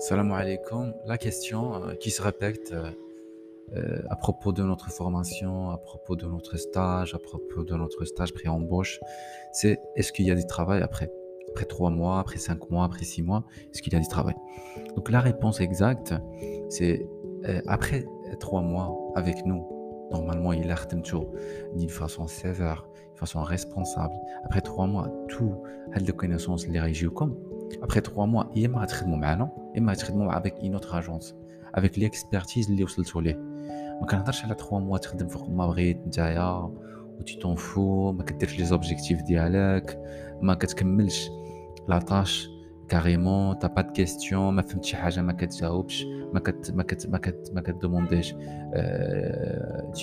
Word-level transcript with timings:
Salam 0.00 0.32
alaikum. 0.32 0.94
La 1.04 1.18
question 1.18 1.74
euh, 1.74 1.94
qui 1.94 2.10
se 2.10 2.22
répète 2.22 2.72
euh, 2.72 2.90
euh, 3.76 4.02
à 4.08 4.16
propos 4.16 4.50
de 4.50 4.62
notre 4.62 4.90
formation, 4.90 5.68
à 5.68 5.76
propos 5.76 6.16
de 6.16 6.24
notre 6.24 6.56
stage, 6.56 7.14
à 7.14 7.18
propos 7.18 7.64
de 7.64 7.74
notre 7.76 8.06
stage 8.06 8.32
pré-embauche, 8.32 8.98
c'est 9.52 9.78
est-ce 9.96 10.10
qu'il 10.12 10.24
y 10.24 10.30
a 10.30 10.34
du 10.34 10.46
travail 10.46 10.80
après 10.80 11.12
Après 11.50 11.66
trois 11.66 11.90
mois, 11.90 12.18
après 12.18 12.38
cinq 12.38 12.70
mois, 12.70 12.86
après 12.86 13.04
six 13.04 13.20
mois, 13.20 13.44
est-ce 13.70 13.82
qu'il 13.82 13.92
y 13.92 13.96
a 13.96 14.00
du 14.00 14.08
travail? 14.08 14.36
Donc 14.96 15.10
la 15.10 15.20
réponse 15.20 15.60
exacte, 15.60 16.14
c'est 16.70 17.06
après 17.66 18.06
trois 18.38 18.62
mois 18.62 18.96
avec 19.16 19.44
nous. 19.44 19.62
Normalement, 20.10 20.54
il 20.54 20.70
a 20.70 20.76
d'une 21.74 21.90
façon 21.90 22.26
sévère, 22.26 22.88
d'une 23.10 23.18
façon 23.18 23.42
responsable. 23.42 24.14
Après 24.44 24.62
trois 24.62 24.86
mois, 24.86 25.12
tout 25.28 25.62
les 25.94 26.12
connaissances 26.12 26.66
les 26.66 26.80
régions 26.80 27.10
comme 27.10 27.36
après 27.82 28.00
trois 28.00 28.26
mois, 28.26 28.50
il 28.54 28.62
y 28.62 28.66
a 28.66 28.70
un 28.70 28.86
avec 30.39 30.53
une 30.63 30.75
autre 30.75 30.95
agence, 30.95 31.35
avec 31.73 31.97
l'expertise 31.97 32.69
اللي 32.69 32.83
وصلتوا 32.83 33.21
ليه. 33.21 33.35
ما 34.01 34.07
كنهضرش 34.09 34.45
على 34.45 34.55
3 34.55 34.89
mois 34.89 34.99
تخدم 34.99 35.27
فوق 35.27 35.49
ما 35.49 35.67
بغيت 35.67 36.07
نتايا 36.07 36.49
و 36.49 37.21
tu 37.25 37.33
t'en 37.33 37.59
fous, 37.59 38.13
ما 38.17 38.23
كديرش 38.23 38.59
لي 38.59 38.65
زوبجيكتيف 38.65 39.21
ديالك, 39.21 39.99
ما 40.41 40.53
كتكملش 40.53 41.29
لا 41.87 41.99
طاش 41.99 42.49
كاريمون 42.89 43.59
تا 43.59 43.67
با 43.67 43.81
دو 43.81 43.91
كيستيون 43.91 44.53
ما 44.53 44.61
فهمت 44.61 44.83
شي 44.83 44.97
حاجه 44.97 45.21
ما 45.21 45.33
كتجاوبش 45.33 46.05
ما 46.33 46.39
كت 46.39 46.71
ما 46.71 46.83
كت 46.83 47.07
ما 47.07 47.17
كت 47.17 47.51
ما 47.53 47.61
كدومونديش 47.61 48.35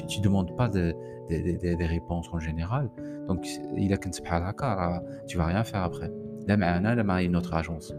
tu 0.09 0.21
demandes 0.21 0.53
pas 0.57 0.69
de, 0.69 0.95
des, 1.29 1.41
des, 1.63 1.77
des 1.77 1.87
réponses 1.87 2.29
en 2.33 2.39
général 2.39 2.91
donc 3.29 3.47
الا 3.79 3.97
كنت 3.97 4.23
بحال 4.23 4.43
هكا 4.43 4.75
راه 4.75 5.03
tu 5.27 5.37
vas 5.37 5.47
rien 5.47 5.65
faire 5.65 5.91
après 5.91 6.11
لا 6.49 6.57
معانا 6.57 6.95
لا 6.95 7.03
مع 7.03 7.23
une 7.23 7.43
autre 7.43 7.55
agence 7.55 7.95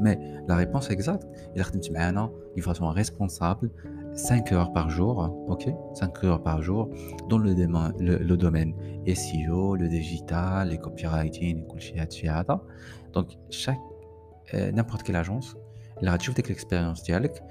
Mais 0.00 0.18
la 0.46 0.56
réponse 0.56 0.90
exacte, 0.90 1.26
il 1.54 1.60
a 1.60 1.64
de 1.64 2.62
façon 2.62 2.86
responsable 2.88 3.70
5 4.14 4.52
heures 4.52 4.72
par 4.72 4.90
jour, 4.90 5.44
ok 5.48 5.68
5 5.94 6.24
heures 6.24 6.42
par 6.42 6.62
jour 6.62 6.88
dans 7.28 7.38
le, 7.38 7.54
domaine, 7.54 7.92
le, 7.98 8.16
le 8.16 8.36
domaine 8.36 8.74
SEO, 9.06 9.76
le 9.76 9.88
digital, 9.88 10.70
les 10.70 10.78
copywriting, 10.78 11.64
Donc, 13.12 13.38
chaque, 13.50 13.78
euh, 14.54 14.72
n'importe 14.72 15.02
quelle 15.02 15.16
agence, 15.16 15.56
elle 16.00 16.08
a 16.08 16.12
avec 16.12 16.48
l'expérience 16.48 17.02
dialecte, 17.02 17.42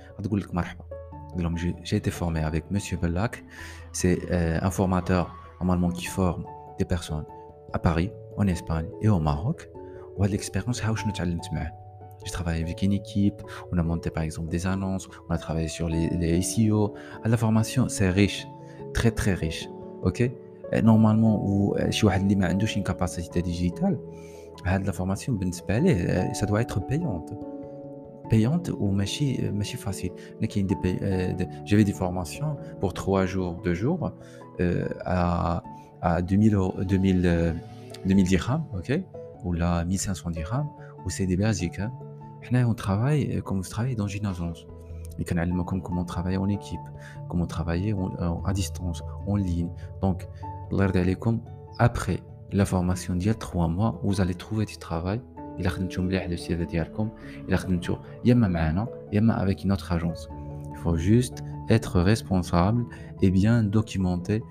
j'ai 1.83 1.97
été 1.97 2.11
formé 2.11 2.41
avec 2.41 2.69
Monsieur 2.71 2.97
Bellac, 2.97 3.43
c'est 3.91 4.19
euh, 4.31 4.59
un 4.61 4.71
formateur 4.71 5.35
normalement 5.59 5.89
qui 5.89 6.05
forme 6.05 6.45
des 6.79 6.85
personnes 6.85 7.25
à 7.73 7.79
Paris, 7.79 8.11
en 8.37 8.47
Espagne 8.47 8.87
et 9.01 9.09
au 9.09 9.19
Maroc. 9.19 9.69
Ou 10.17 10.23
à 10.23 10.27
l'expérience, 10.27 10.81
je 10.81 11.86
j'ai 12.25 12.31
travaillé 12.31 12.63
avec 12.63 12.81
une 12.81 12.93
équipe, 12.93 13.41
on 13.71 13.77
a 13.77 13.83
monté 13.83 14.09
par 14.09 14.23
exemple 14.23 14.49
des 14.49 14.67
annonces, 14.67 15.07
on 15.29 15.33
a 15.33 15.37
travaillé 15.37 15.67
sur 15.67 15.87
les, 15.87 16.09
les 16.09 16.41
SEO. 16.41 16.93
La 17.23 17.37
formation, 17.37 17.87
c'est 17.89 18.09
riche, 18.09 18.47
très 18.93 19.11
très 19.11 19.33
riche. 19.33 19.69
Ok? 20.03 20.29
Normalement, 20.83 21.73
si 21.91 22.01
vous 22.01 22.09
avez 22.09 22.23
une 22.75 22.83
capacité 22.83 23.41
digitale, 23.41 23.97
la 24.65 24.93
formation, 24.93 25.37
ça 26.33 26.45
doit 26.45 26.61
être 26.61 26.85
payante. 26.85 27.33
Payante 28.29 28.71
ou 28.77 28.91
machine, 28.91 29.51
machine 29.51 29.79
facile. 29.79 30.11
J'avais 31.63 31.83
des 31.85 31.93
formations 31.93 32.57
pour 32.81 32.93
3 32.93 33.25
jours, 33.25 33.61
2 33.63 33.73
jours, 33.73 34.11
euh, 34.59 34.89
à, 35.05 35.63
à 36.01 36.21
2000, 36.21 36.57
2000, 36.85 37.55
2000 38.05 38.25
dirhams, 38.25 38.65
ok? 38.75 38.99
Ou 39.45 39.53
là 39.53 39.85
1500 39.85 40.31
dirhams, 40.31 40.67
ou 41.05 41.09
c'est 41.09 41.25
des 41.25 41.37
basiques. 41.37 41.79
Hein 41.79 41.91
on 42.63 42.73
travaille 42.73 43.37
euh, 43.37 43.41
comme 43.41 43.61
vous 43.61 43.69
travaillez 43.69 43.95
dans 43.95 44.07
une 44.07 44.25
agence. 44.25 44.65
Et 45.19 45.23
comment 45.81 46.05
en 46.37 46.47
équipe, 46.47 46.79
comment 47.27 47.47
travailler 47.47 47.95
à 48.45 48.53
distance, 48.53 49.03
en 49.25 49.35
ligne. 49.35 49.69
Donc, 50.01 50.27
après 51.79 52.19
la 52.51 52.65
formation 52.65 53.15
d'il 53.15 53.27
y 53.27 53.31
a 53.31 53.33
trois 53.33 53.67
mois, 53.67 53.99
vous 54.03 54.21
allez 54.21 54.35
trouver 54.35 54.65
du 54.65 54.77
travail. 54.77 55.21
Il 55.57 55.65
a 55.65 55.71
CV 56.37 56.67
avec 59.31 59.63
une 59.63 59.71
autre 59.71 59.91
agence. 59.91 60.29
Il 60.71 60.77
faut 60.77 60.97
juste 60.97 61.43
être 61.67 61.99
responsable 61.99 62.85
et 63.23 63.31
bien 63.31 63.63
documenter 63.63 64.43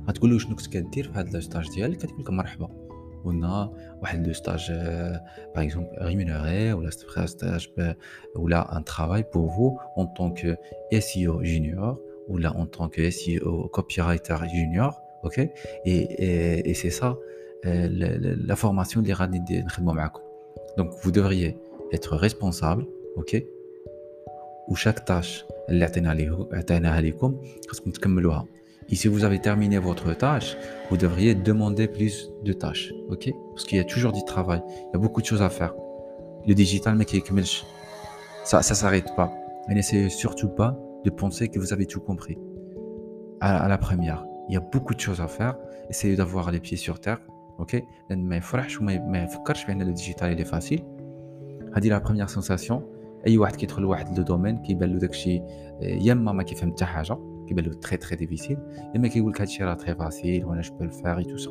الانترفيو 0.00 0.06
غتقول 0.08 0.30
له 0.30 0.38
شنو 0.38 0.56
كنت 0.56 0.66
كدير 0.66 1.12
في 1.12 1.18
هذا 1.18 1.40
ستاج 1.40 1.68
ديالك 1.74 1.98
كتقول 1.98 2.20
لك 2.20 2.30
مرحبا 2.30 2.86
قلنا 3.24 3.72
واحد 4.02 4.26
لو 4.26 4.32
ستاج 4.32 4.72
باغ 5.54 5.64
اكزومبل 5.64 5.90
ريمونيري 6.02 6.72
ولا 6.72 6.90
ستاج 6.90 7.68
ولا 8.36 8.76
ان 8.76 8.84
ترافاي 8.84 9.24
بور 9.34 9.48
فو 9.48 9.78
اون 9.98 10.06
طونك 10.06 10.58
اس 10.92 11.18
او 11.18 11.42
جونيور 11.42 11.98
ولا 12.28 12.48
اون 12.48 12.66
طونك 12.66 13.00
اس 13.00 13.28
او 13.42 13.68
كوبي 13.68 13.94
رايتر 13.98 14.46
جونيور 14.46 14.92
اوكي 15.24 15.48
اي 15.86 16.16
اي 16.66 16.74
سي 16.74 16.90
سا 16.90 17.16
لا 17.64 18.54
فورماسيون 18.54 19.04
اللي 19.04 19.14
غادي 19.14 19.62
نخدموا 19.62 19.92
معاكم 19.92 20.20
دونك 20.78 20.92
فو 20.92 21.10
devriez 21.10 21.54
être 21.94 22.20
responsable 22.28 22.84
اوكي 23.16 23.46
وشاك 24.68 24.98
تاش 24.98 25.44
اللي 25.68 25.84
عطينا 25.84 26.36
عطيناها 26.52 27.00
لكم 27.00 27.42
خاصكم 27.68 27.90
تكملوها 27.90 28.46
Et 28.90 28.94
si 28.94 29.08
vous 29.08 29.24
avez 29.24 29.40
terminé 29.40 29.78
votre 29.78 30.12
tâche, 30.14 30.56
vous 30.90 30.96
devriez 30.96 31.34
demander 31.34 31.88
plus 31.88 32.30
de 32.44 32.52
tâches. 32.52 32.92
ok 33.08 33.30
Parce 33.52 33.64
qu'il 33.64 33.78
y 33.78 33.80
a 33.80 33.84
toujours 33.84 34.12
du 34.12 34.24
travail. 34.24 34.62
Il 34.66 34.90
y 34.94 34.96
a 34.96 34.98
beaucoup 34.98 35.20
de 35.20 35.26
choses 35.26 35.42
à 35.42 35.50
faire. 35.50 35.74
Le 36.46 36.54
digital, 36.54 36.94
mais 36.96 37.04
ça 38.44 38.58
ne 38.58 38.62
s'arrête 38.62 39.16
pas. 39.16 39.32
Et 39.68 39.74
n'essayez 39.74 40.08
surtout 40.08 40.48
pas 40.48 40.78
de 41.04 41.10
penser 41.10 41.48
que 41.48 41.58
vous 41.58 41.72
avez 41.72 41.86
tout 41.86 42.00
compris. 42.00 42.38
À, 43.40 43.68
la 43.68 43.78
première, 43.78 44.24
il 44.48 44.54
y 44.54 44.56
a 44.56 44.60
beaucoup 44.60 44.94
de 44.94 45.00
choses 45.00 45.20
à 45.20 45.26
faire. 45.26 45.56
Essayez 45.90 46.14
d'avoir 46.14 46.52
les 46.52 46.60
pieds 46.60 46.76
sur 46.76 47.00
terre. 47.00 47.20
ok 47.58 47.82
Le 48.08 49.92
digital, 49.92 50.32
il 50.32 50.40
est 50.40 50.44
facile. 50.44 50.84
هذه 51.76 51.88
la 51.90 52.00
première 52.00 52.30
sensation 52.30 52.82
اي 53.26 53.38
واحد 53.38 53.56
كيدخل 53.56 53.82
لواحد 53.82 54.18
لو 54.18 54.24
دومين 54.24 54.56
كيبان 54.58 54.92
له 54.92 54.98
داكشي 54.98 55.42
يا 55.80 56.12
اما 56.12 56.32
ما 56.32 56.42
كيفهم 56.42 56.72
حتى 56.72 56.84
حاجه 56.84 57.18
كيبان 57.50 57.64
له 57.64 57.74
تري 57.74 57.96
تري 57.96 58.16
ديفيسيل 58.16 58.58
اما 58.96 59.08
كيقول 59.08 59.30
لك 59.30 59.40
هادشي 59.40 59.64
راه 59.64 59.74
تري 59.74 59.94
فاسيل 59.94 60.44
وانا 60.44 60.60
جو 60.60 60.74
بو 60.74 60.84
الفير 60.84 61.18
اي 61.18 61.24
تو 61.24 61.36
سا 61.36 61.50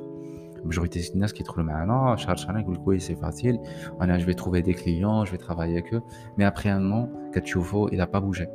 ماجوريتي 0.64 1.14
الناس 1.14 1.34
كيدخلوا 1.34 1.66
معنا 1.66 2.16
شهر 2.16 2.36
شهرين 2.36 2.62
يقول 2.62 2.76
لك 2.76 2.88
وي 2.88 3.00
سي 3.00 3.16
فاسيل 3.16 3.60
انا 4.02 4.18
جو 4.18 4.26
في 4.26 4.34
تروفي 4.34 4.62
دي 4.62 4.74
كليون 4.74 5.24
جو 5.24 5.32
في 5.32 5.38
ترافاي 5.38 5.78
اكو 5.78 6.00
مي 6.38 6.48
ابري 6.48 6.74
ان 6.76 6.90
نون 6.90 7.32
كتشوفو 7.34 7.90
il 7.90 8.02
a 8.02 8.08
pas 8.08 8.20
bougé 8.20 8.48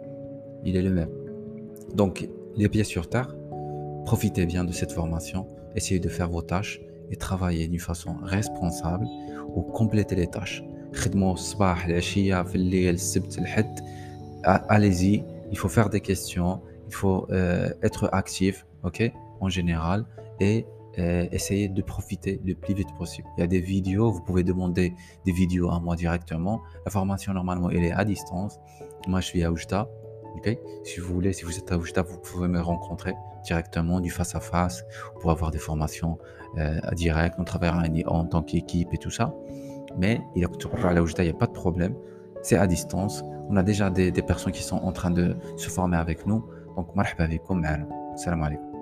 il 0.65 0.77
est 0.77 0.83
le 0.83 0.91
même 0.91 1.13
donc 1.95 2.29
les 2.57 2.69
pieds 2.69 2.85
sur 2.85 3.09
terre 3.09 3.37
profitez 4.05 4.47
bien 4.47 4.65
de 4.65 4.73
cette 4.73 4.93
formation 4.93 5.47
essayez 5.79 6.01
de 6.01 6.09
faire 6.09 6.31
vos 6.31 6.43
tâches 6.43 6.81
et 7.11 7.17
travailler 7.17 7.67
d'une 7.69 7.85
façon 7.91 8.13
responsable 8.37 9.07
ou 9.57 9.61
compléter 9.63 10.17
les 10.17 10.27
tâches 10.27 10.65
خدموا 10.95 11.33
الصباح 11.33 11.87
العشيه 11.87 12.43
في 12.43 12.55
الليل 12.55 12.95
السبت 12.95 13.39
الحد 13.39 13.81
allez-y 14.69 15.25
il 15.53 15.59
faut 15.59 15.69
faire 15.69 15.91
des 15.91 16.01
questions 16.01 16.61
il 16.88 16.94
faut 16.94 17.28
euh, 17.32 17.70
être 17.82 18.10
actif, 18.14 18.66
ok, 18.84 19.12
en 19.40 19.50
général, 19.50 20.06
et 20.40 20.66
euh, 20.98 21.28
essayer 21.34 21.68
de 21.68 21.82
profiter 21.82 22.40
le 22.46 22.56
plus 22.56 22.74
vite 22.74 22.88
possible. 22.98 23.28
Il 23.38 23.42
y 23.42 23.44
a 23.44 23.48
des 23.48 23.60
vidéos, 23.60 24.12
vous 24.12 24.22
pouvez 24.22 24.44
demander 24.44 24.94
des 25.26 25.34
vidéos 25.34 25.70
à 25.70 25.80
moi 25.82 25.98
directement. 25.98 26.62
La 26.86 26.92
formation, 26.92 27.34
normalement, 27.34 27.70
elle 27.70 27.84
est 27.84 27.92
à 27.92 28.06
distance. 28.06 28.60
Moi, 29.08 29.20
je 29.20 29.26
suis 29.26 29.44
à 29.44 29.52
Oujda. 29.52 29.90
ok 30.38 30.58
si 30.86 31.02
vous 31.02 31.14
voulez, 31.14 31.34
si 31.34 31.44
vous 31.44 31.58
êtes 31.58 31.70
à 31.70 31.78
Oujda, 31.78 32.02
vous 32.02 32.18
pouvez 32.18 32.48
me 32.48 32.62
rencontrer 32.62 33.14
directement, 33.44 34.00
du 34.00 34.10
face 34.10 34.36
à 34.36 34.40
face, 34.40 34.86
pour 35.20 35.32
avoir 35.32 35.52
des 35.52 35.58
formations 35.60 36.18
euh, 36.58 36.80
direct. 36.94 37.36
On 37.40 37.44
travaille 37.44 38.04
en, 38.08 38.24
tant 38.24 38.42
qu'équipe 38.42 38.94
et 38.94 38.98
tout 38.98 39.12
ça. 39.12 39.36
Mais 39.98 40.22
il 40.36 40.42
y 40.42 40.46
a 40.46 40.50
il 40.50 41.24
n'y 41.24 41.30
a 41.30 41.34
pas 41.34 41.48
de 41.48 41.52
problème. 41.52 41.94
C'est 42.42 42.56
à 42.56 42.68
distance. 42.68 43.22
On 43.50 43.58
a 43.58 43.64
déjà 43.64 43.90
des 43.90 44.12
personnes 44.22 44.54
qui 44.54 44.64
sont 44.64 44.78
en 44.78 44.94
train 44.94 45.12
de 45.12 45.36
se 45.58 45.70
former 45.70 45.98
avec 45.98 46.26
nous. 46.26 46.46
دونك 46.76 46.98
مرحبا 46.98 47.26
بكم 47.26 47.58
معنا 47.58 48.12
السلام 48.14 48.44
عليكم 48.44 48.76